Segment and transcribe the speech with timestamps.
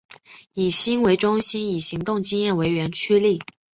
[0.55, 3.39] 以心为中心以行动经验为原驱力。